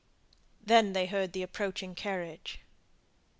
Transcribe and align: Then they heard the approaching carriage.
Then 0.65 0.93
they 0.93 1.05
heard 1.05 1.31
the 1.31 1.43
approaching 1.43 1.93
carriage. 1.93 2.61